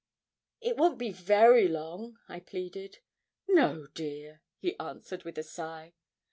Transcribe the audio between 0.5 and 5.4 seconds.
'It won't be very long,' I pleaded. 'No, dear,' he answered with